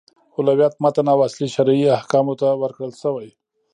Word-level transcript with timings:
اولویت 0.37 0.73
متن 0.83 1.07
او 1.13 1.19
اصلي 1.27 1.47
شرعي 1.55 1.85
احکامو 1.97 2.33
ته 2.41 2.47
ورکړل 2.61 2.91
شوی. 3.01 3.29